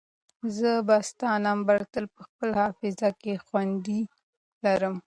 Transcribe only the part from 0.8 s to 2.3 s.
به ستا نمبر تل په